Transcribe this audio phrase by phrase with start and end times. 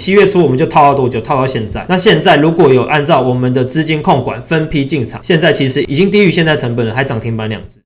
[0.00, 1.20] 七月初我们就套到多久？
[1.20, 1.86] 套到现在。
[1.88, 7.83] 那现在如果有按照我们的资金控管分批进场，现在其实已经低于现在成本了，还涨停板两只。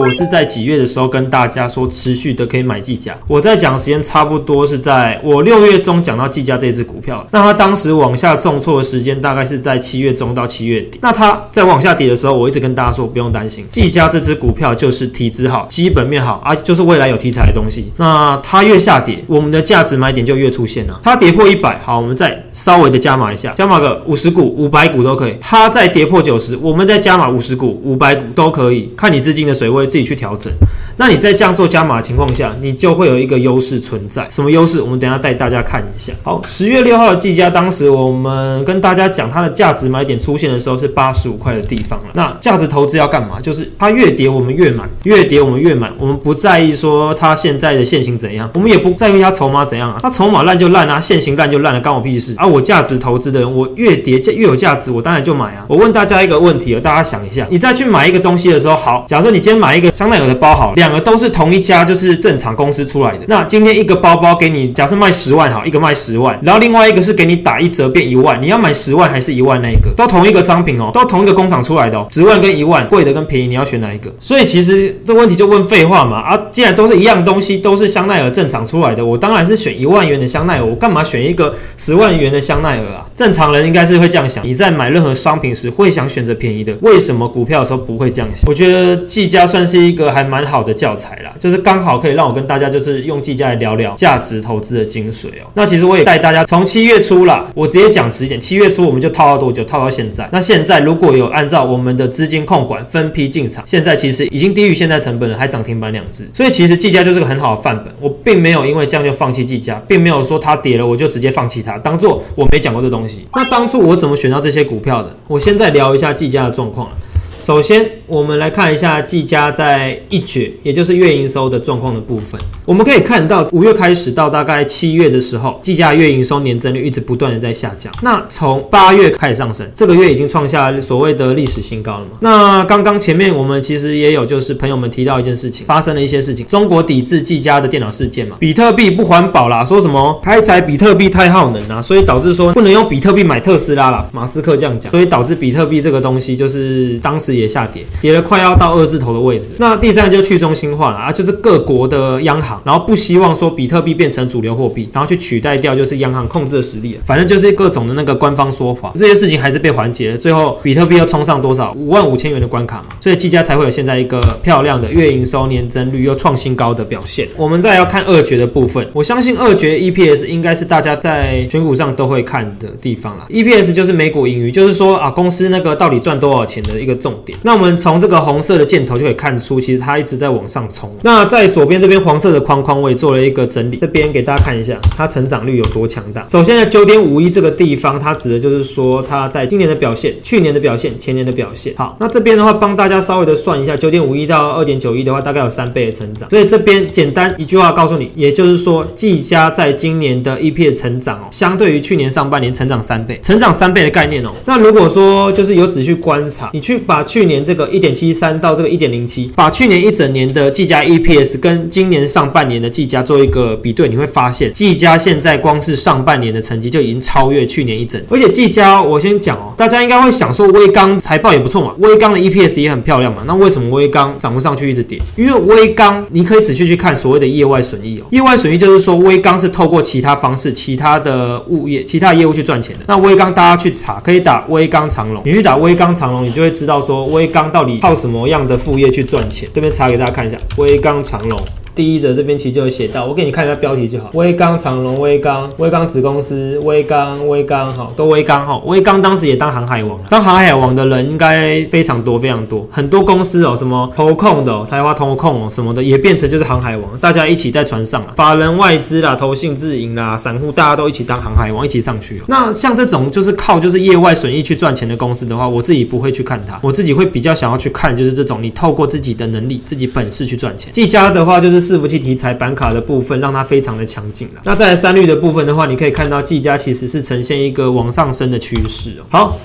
[0.00, 17.92] 我是在几月的时候跟大家说持续的可以买技嘉，我在讲时间差不多是在我六月中讲到技嘉这只股票，那它当时往下重挫的时间大概是在七月中到七月底，那它在往下跌的时候，我一直跟大家说不用担心，技嘉这只股票就是体质好，基本面好啊，就是未来有题材的东西。
[17.96, 21.00] 那它越下跌，我们的价值买点就越出现了。
[21.04, 25.36] 它跌破一百，好，我们再稍微的加码一下，加码个五十股、五百股都可以。
[25.40, 29.83] 它再跌破九十，我们再加码五十股、五百股都可以，看你资金的水位。
[29.86, 30.52] 自己去调整。
[30.96, 34.26] 那你在这样做加码的情况下，你就会有一个优势存在。
[34.30, 34.80] 什么优势？
[34.80, 36.12] 我们等下带大家看一下。
[36.22, 42.06] 好，十月六号的计价，当时我们跟大家讲它的价值买点出现的时候是八十五块的地方了。
[42.14, 43.40] 那价值投资要干嘛？
[43.40, 45.90] 就是它越跌我们越买，越跌我们越买。
[45.98, 50.00] 我们不在意说它现在的现行怎样，我们也不在意它筹码怎样啊。
[50.02, 52.46] 它筹码烂就烂啊，现行烂就烂了，关我屁事啊！
[52.46, 55.64] 我价值投资的人，我越跌越有价值，我当然就买啊。
[55.68, 63.24] 我问大家一个问题啊，大家想一下，你再去买一个东西的时候，好，假设你今天买一个香奈儿的包，好，两个都是同一家，就是正常公司出来的。
[63.26, 69.90] 那今天一个包包给你，假设卖十万，好，一个卖十万，然后另外一个是给你打一折变一万，你要买十万还是一万那一个？
[69.96, 74.12] 都同一个商品哦，都同一个工厂出来的哦，十万跟一万，贵的跟便宜，你要选哪一个？
[74.20, 76.38] 所以其实这问题就问废话嘛啊！
[76.52, 83.06] 既然都是一样东西，都是香奈儿正常出来的，我当然是选一万元的香奈儿，我干嘛选一个十万元的香奈儿啊？
[83.14, 84.46] 正常人应该是会这样想。
[84.46, 88.44] 你在买任何商品时会想选择便宜的，为什么股票的时候不会这样想？
[88.46, 95.50] 我觉得技嘉算是一个还蛮好的教材啦，就是刚好可以让我跟大家就是用技嘉来聊聊价值投资的精髓哦。
[95.54, 99.64] 那其实我也带大家从七月初啦，我直接讲直一点，七月初我们就套到多久？
[99.64, 100.28] 套到现在。
[100.32, 106.28] 那现在如果有按照我们的资金控管分批进场，现在其实已经低于现在成本了，还涨停板两只。
[106.34, 107.92] 所以其实技嘉就是个很好的范本。
[108.00, 113.26] 我并没有因为这样就放弃技嘉，并没有说它跌了我就直接放弃它，当做我没讲过这东西。
[113.34, 115.16] 那当初我怎么选到这些股票的？
[115.28, 116.96] 我现在聊一下技嘉的状况了。
[117.40, 122.40] 首先，我们来看一下技嘉在一绝，也就是月营收的状况的部分。
[122.64, 127.92] 我们可以看到，五月开始到大概七月的时候，技嘉月营收年增率一直不断的在下降。
[128.02, 132.16] 那从八月开始上升，这个月已经创下所谓的历史新高了嘛？
[132.20, 149.54] 那刚刚前面我们其实也有就是朋友们提到一件事情，发生了一些事情，中国抵制技嘉的电脑事件嘛，比特币不环保啦，说什么开采比特币太耗能啊，所以导致说不能用比特币买特斯拉啦，马斯克这样讲，所以导致比特币这个东西就是当时也下跌，跌了快要到二字头的位置。
[149.58, 152.60] 那第三就去中心化了啊，就是各国的央行。
[152.64, 160.18] 然后不希望说比特币变成主流货币，然后去取代掉就是央行控制的实力，反正就是各种的那个官方说法，这些事情还是被缓解了。
[160.18, 167.28] 最后比特币又冲上多少五万五千元的关卡嘛，所以技嘉才会有现在一个漂亮的月营收年增率又创新高的表现。
[167.36, 173.26] 我们再要看二绝的部分，我相信二绝 EPS 应该是大家在选股上都会看的地方啦。
[173.30, 177.36] EPS 就是每股盈余，就是说啊公司那个到底赚多少钱的一个重点。
[177.42, 180.88] 那我们从这个红色的箭头就可以看出，其实它一直在往上冲。
[181.02, 182.44] 那在左边这边黄色的。
[182.44, 186.26] 框框我也做了一个整理，这边给大家看一下它成长率有多强大。
[186.28, 191.72] 首先呢，九点五一这个地方，它指的就是说它在今年的表现、去年的表现、前年的表现。
[191.74, 196.28] 好，那这边的话帮大家稍微的算一下，九点五一到二点九一的话，大概有三倍的成长。
[196.28, 204.32] 所以这边简单一句话告诉你，也就是说，技嘉在今年的 E P 的成长哦，相对于去年上半年成长三倍，成长三倍的概念哦。
[204.44, 218.00] 那如果说就是有仔细观察，你去把去年这个一点七三到这个一点零七，把去年一整年的技嘉 EPS 跟今年上半年的技嘉做一个比对，你会发现技嘉现在光是上半年的成绩就已经超越去年一整。
[218.10, 223.22] 而且技嘉，我先讲哦，大家应该会想说，微刚财报也不错嘛，微刚的 EPS 也很漂亮嘛。
[223.26, 225.00] 那为什么微刚涨不上去，一直跌？
[225.16, 228.06] 因为微刚你可以仔细去看所谓的业外损益哦。
[228.10, 232.84] 业外损益就是说，微刚是透过其他方式、其他的物业、其他业务去赚钱的。
[232.86, 239.48] 那微刚大家去查，可以打微刚长龙，你去打微刚长龙，你就会知道说微钢到底靠什么样的副业去赚钱。
[239.54, 241.40] 这边查给大家看一下，微钢长龙。
[241.74, 244.10] 第一则这边其实就有写到，我给你看一下标题就好。
[244.14, 262.22] 威刚长隆，威刚，威刚子公司，威刚，威刚，哈，都威刚，哈，威刚当时也当航海王了，当航海王的人应该非常多，非常多，很多公司哦，什么投控的，台湾投控哦，什么的也变成就是航海王，大家一起在船上啊，法人外资啦，投信自营啦，散户大家都一起当航海王，一起上去。
[262.28, 270.72] 那像这种就是靠就是业外损益去赚钱的公司的话，我自己不会去看它，我自己会比较想要去看就是这种你透过自己的能力、自己本事去赚钱。
[270.72, 271.63] 技嘉的话就是。
[271.64, 274.42] 伺服器题材板卡的部分让它非常的强劲了。
[274.44, 279.02] 那在三率的部分的话，你可以看到技嘉其实是呈现一个往上升的趋势。
[279.08, 279.38] 好。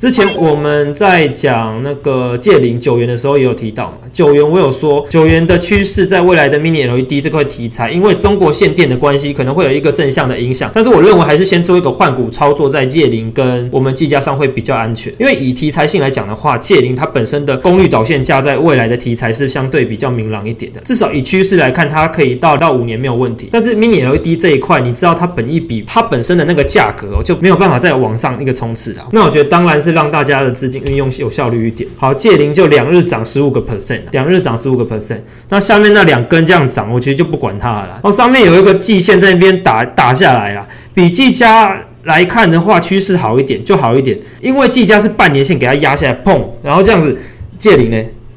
[0.00, 10.70] 之前我们在讲那个借零九元的时候，也有提到嘛，九元我有说九元的趋势在未来的 Mini LED 这块题材，因为中国限电的关系，可能会有一个正向的影响。
[10.72, 15.12] 但是我认为还是先做一个换股操作，在借零跟我们计价上会比较安全。
[15.18, 23.48] 因为以题材性来讲的话，借零它本身的功率导线架在未来的题材是相对比较明朗一点的，至少以趋势来看，它可以到到五年没有问题。
[23.50, 29.08] 但是 Mini LED 这一块，你知道它本一比它本身的那个价格哦，就没有办法再往上一个冲刺啊。
[29.10, 29.87] 那我觉得当然是。
[29.88, 31.88] 是让大家的资金运用有效率一点。
[31.96, 35.18] 好，借零就两日涨十五个 percent，两日涨十五个 percent。
[35.48, 37.98] 那下面那两根这样涨，我其实就不管它了。
[38.02, 40.68] 哦，上面有一个季线在那边打打下来了。
[40.92, 47.16] 比季佳来看的话，趋势好一点就好一点，因为季佳是半年线给它压下来，碰，然后这样子
[47.58, 47.96] 借零呢，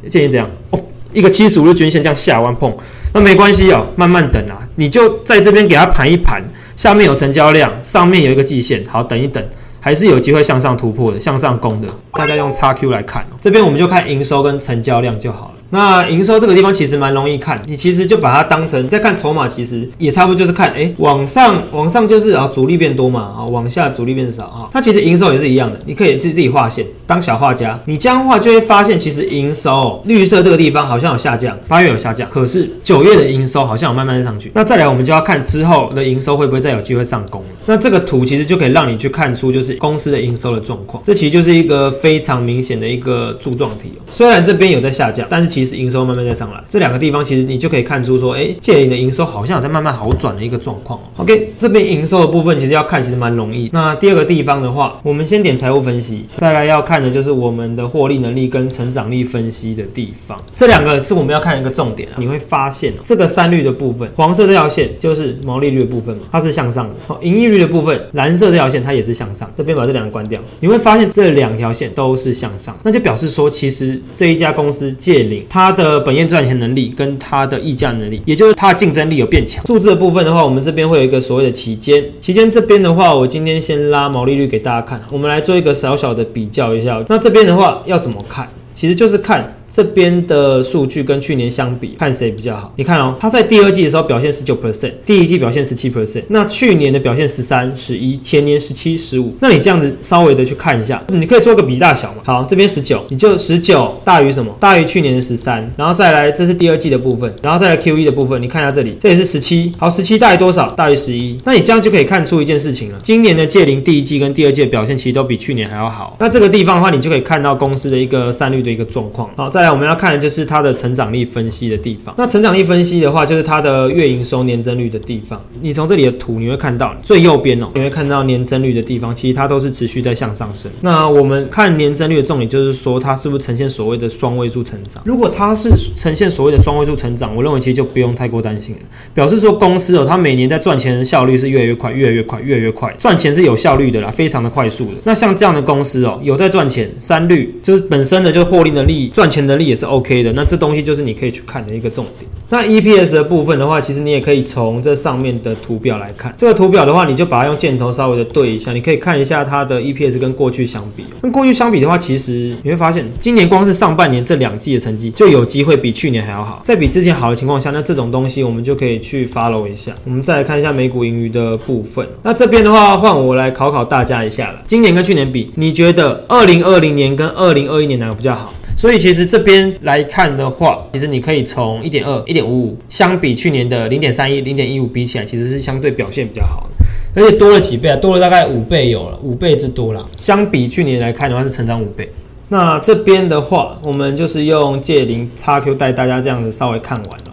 [0.10, 0.80] 借零这样哦，
[1.12, 2.74] 一个七十五日均线这样下弯碰，
[3.14, 6.42] 那没关系哦，慢慢等啊，你就在这边给它盘一盘，
[6.78, 9.44] 下面有成交量，上面有一个季线，好，等一等。
[9.82, 11.88] 还是有机会向上突破的，向上攻的。
[12.14, 15.56] 大家用叉 Q 来看，这边我们就看营收跟成交量就好了。
[15.74, 24.68] 那营收这个地方其实蛮容易看，你其实就把它当成在看筹码，其实也差不多就是看，哎，往上往上就是啊主力变多嘛，啊往下主力变少啊。
[24.72, 34.52] 它其实营收也是一样的，你可以自自己画线当小画家，你这样画就会发现，其实营收绿色这个地方好像有下降，八月有下降，可是九月的营收好像有慢慢上去。
[34.54, 37.42] 那再来我们就要看之后的营收会不会再有机会上攻。
[37.66, 44.02] 那这个图其实就可以让你去看出就是公司的营收的状况，这其实就是一个非常明显的一个柱状体哦。
[44.12, 51.00] 虽然这边有在下降，但是其实营收慢慢在上来，这两个地方其实你就可以看出说，哎，借零的营收好像有在慢慢好转的一个状况。
[51.18, 53.70] OK，这边营收的部分其实要看，其实蛮容易。
[53.72, 60.40] 那第二个地方的话，我们先点财务分析，再来要看的就是我们的获利能力跟成长力分析的地方。
[60.56, 62.16] 这两个是我们要看一个重点啊。
[62.18, 66.96] 你会发现这个三率的部分，黄色这条线就是毛利率的部分嘛，它是向上的。
[67.08, 69.48] 好，盈利率的部分，蓝色这条线它也是向上。
[69.58, 75.46] 这边把这两个关掉，你会发现这两条线都是向上，那就表示说，其实这一家公司借领。
[75.50, 79.66] 它的本业赚钱能力跟它的溢价能力，也就是它的竞争力有变强。
[79.68, 87.04] 数字的部分的话，我们这边会有一个所谓的期间，期间这边的话，我今天先拉毛利率给大家看，我们来做一个小小的比较一下。
[87.10, 88.48] 那这边的话要怎么看？
[88.74, 89.54] 其实就是看。
[89.74, 92.74] 这边的数据跟去年相比，看谁比较好？
[92.76, 99.34] 你看哦，它在第二季的时候表现十九 percent，第一季表现十七 percent，那去年的表现十三、十一，前年十七、十五。
[99.40, 102.22] 那你这样子稍微的去看一下，你可以做个比大小嘛。
[102.26, 104.54] 好，这边十九，你就十九大于什么？
[104.60, 109.72] 大于去年的十三，然后再来，这是第二季的部分，然后再来 Q 一的部分，你看一下这里，这也是十七。
[109.78, 110.70] 好，十七大于多少？
[110.72, 111.40] 大于十一。
[111.46, 116.18] 那你这样就可以看出一件事情了，今年的借零第一季跟第二季的表现其实都比去年还要好。
[116.20, 119.30] 那这个地方的话，你就可以看到公司的一个三率的一个状况。
[119.36, 120.42] 好，再来我们要看的就是。
[120.44, 122.14] 它的成长力分析的地方。
[122.18, 125.40] 那成长力分析的话，就是它的月营收年增率的地方。
[125.62, 130.70] 你从这里的图你会看到，最右边哦，你会看到年增率的地方，其实它都是持续在向上升。
[130.82, 135.02] 那我们看年增率的重点，就是说它是不是呈现所谓的双位数成长。
[135.06, 138.82] 如果它是呈现所谓的双位数成长，我认为其实就不用太过担心了，
[139.14, 144.96] 表示说公司哦，它每年在赚钱的效率是越来越快，越来越快，越来越快，赚钱是有效率的啦，非常的快速的。
[145.04, 150.34] 那像这样的公司哦，有在赚钱，三率就是本身的就是获利能力、赚钱的能力也是 OK 的。
[150.34, 152.30] 那这东西就是你可以去看的一个重点。
[152.50, 156.34] 那 EPS 的部分的话，其实你也可以从这上面的图表来看。
[156.38, 161.06] 这个图表的话，你就把它用箭头稍微的对一下，你可以看一下它的 EPS 跟过去相比。
[161.22, 166.60] 跟过去相比的话，其实你会发现，今年光是上半年这两季的成绩就有机会比去年还要好。
[166.62, 169.94] 在比之前好的情况下，那这种东西我们就可以去 follow 一下。
[170.04, 172.06] 我们再来看一下美股盈余的部分。
[172.22, 174.60] 那这边的话，换我来考考大家一下了。
[174.66, 178.54] 今年跟去年比，你觉得二零二零年跟二零二一年哪个比较好？
[178.82, 190.04] 所以其实这边来看的话，其实你可以从一点二、一点五五相比去年的零点三一、零点一五比起来，其实是相对表现比较好的，而且多了几倍啊，多了大概五倍有了，五倍之多了。
[190.18, 192.10] 相比去年来看的话，是成长五倍。
[192.50, 197.31] 那这边的话，我们就是用借零叉 Q 带大家这样子稍微看完了。